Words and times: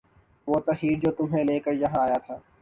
وُہ 0.47 0.57
تحیّر 0.67 0.97
جو 1.03 1.11
تُمھیں 1.17 1.43
لے 1.47 1.57
کے 1.63 1.71
یہاں 1.81 2.01
آیا 2.05 2.17
تھا 2.25 2.35